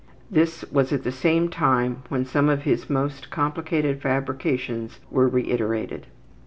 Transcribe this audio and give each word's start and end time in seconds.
This 0.31 0.65
was 0.71 0.91
at 0.91 1.03
the 1.03 1.11
same 1.11 1.47
time 1.47 2.01
when 2.09 2.25
some 2.25 2.49
of 2.49 2.63
his 2.63 2.89
most 2.89 3.29
complicated 3.29 4.01
fabrications 4.01 4.99
were 5.11 5.27
reiterated. 5.27 6.07